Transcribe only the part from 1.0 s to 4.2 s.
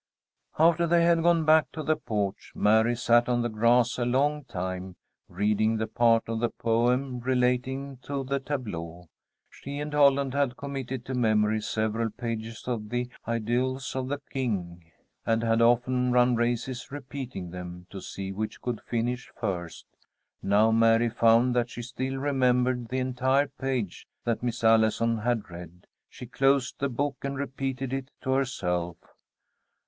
had gone back to the porch, Mary sat on the grass a